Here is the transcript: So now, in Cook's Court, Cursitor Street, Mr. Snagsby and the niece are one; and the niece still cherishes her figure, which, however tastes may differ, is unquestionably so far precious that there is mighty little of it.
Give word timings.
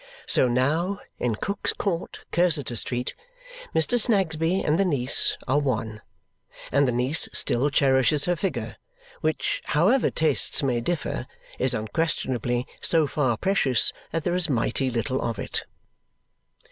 So 0.25 0.47
now, 0.47 0.97
in 1.19 1.35
Cook's 1.35 1.73
Court, 1.73 2.21
Cursitor 2.31 2.75
Street, 2.75 3.13
Mr. 3.75 3.99
Snagsby 3.99 4.63
and 4.63 4.79
the 4.79 4.83
niece 4.83 5.37
are 5.47 5.59
one; 5.59 6.01
and 6.71 6.87
the 6.87 6.91
niece 6.91 7.29
still 7.33 7.69
cherishes 7.69 8.25
her 8.25 8.35
figure, 8.35 8.77
which, 9.19 9.61
however 9.65 10.09
tastes 10.09 10.63
may 10.63 10.81
differ, 10.81 11.27
is 11.59 11.75
unquestionably 11.75 12.65
so 12.81 13.05
far 13.05 13.37
precious 13.37 13.93
that 14.11 14.23
there 14.23 14.33
is 14.33 14.49
mighty 14.49 14.89
little 14.89 15.21
of 15.21 15.37
it. 15.37 15.65